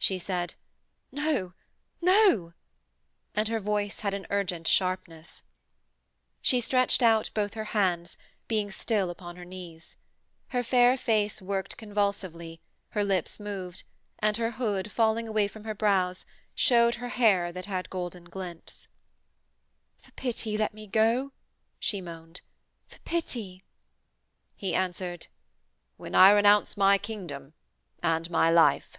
She 0.00 0.20
said: 0.20 0.54
'No, 1.12 1.52
no!' 2.00 2.54
and 3.34 3.48
her 3.48 3.60
voice 3.60 4.00
had 4.00 4.14
an 4.14 4.26
urgent 4.30 4.66
sharpness. 4.66 5.42
She 6.40 6.62
stretched 6.62 7.02
out 7.02 7.30
both 7.34 7.52
her 7.52 7.64
hands, 7.74 8.16
being 8.46 8.70
still 8.70 9.10
upon 9.10 9.36
her 9.36 9.44
knees. 9.44 9.96
Her 10.46 10.62
fair 10.62 10.96
face 10.96 11.42
worked 11.42 11.76
convulsively, 11.76 12.62
her 12.90 13.04
lips 13.04 13.38
moved, 13.38 13.82
and 14.20 14.36
her 14.38 14.52
hood, 14.52 14.90
falling 14.90 15.28
away 15.28 15.46
from 15.46 15.64
her 15.64 15.74
brows, 15.74 16.24
showed 16.54 16.94
her 16.94 17.10
hair 17.10 17.52
that 17.52 17.66
had 17.66 17.90
golden 17.90 18.24
glints. 18.24 18.88
'For 20.00 20.12
pity 20.12 20.56
let 20.56 20.72
me 20.72 20.86
go,' 20.86 21.32
she 21.78 22.00
moaned. 22.00 22.40
'For 22.86 23.00
pity.' 23.00 23.62
He 24.56 24.74
answered: 24.74 25.26
'When 25.98 26.14
I 26.14 26.30
renounce 26.30 26.78
my 26.78 26.96
kingdom 26.96 27.52
and 28.02 28.30
my 28.30 28.48
life!' 28.48 28.96